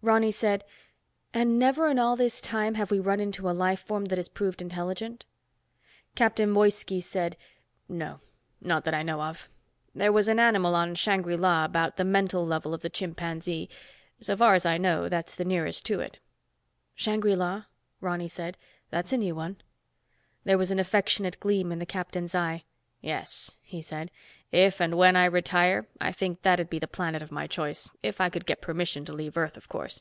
[0.00, 0.62] Ronny said,
[1.34, 4.28] "And never in all this time have we run into a life form that has
[4.28, 5.24] proved intelligent?"
[6.14, 7.36] Captain Woiski said,
[7.88, 8.20] "No.
[8.60, 9.48] Not that I know of.
[9.96, 13.68] There was an animal on Shangri La of about the mental level of the chimpanzee.
[14.20, 16.20] So far as I know, that's the nearest to it."
[16.94, 17.64] "Shangri La?"
[18.00, 18.56] Ronny said.
[18.90, 19.56] "That's a new one."
[20.44, 22.62] There was an affectionate gleam in the captain's eye.
[23.00, 24.12] "Yes," he said.
[24.50, 28.18] "If and when I retire, I think that'd be the planet of my choice, if
[28.18, 30.00] I could get permission to leave Earth, of course."